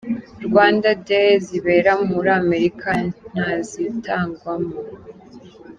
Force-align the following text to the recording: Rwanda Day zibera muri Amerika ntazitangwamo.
Rwanda 0.47 0.89
Day 1.07 1.31
zibera 1.45 1.91
muri 2.11 2.29
Amerika 2.41 2.89
ntazitangwamo. 3.31 4.75